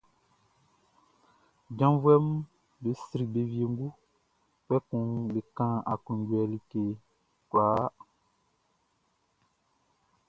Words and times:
Janvuɛʼm 1.77 2.25
be 2.81 2.89
sri 3.03 3.25
be 3.33 3.41
wiengu, 3.51 3.87
kpɛkun 4.65 5.03
be 5.31 5.39
kan 5.55 5.73
aklunjuɛ 5.93 6.43
like 6.51 6.73
kwlaa. 7.49 7.85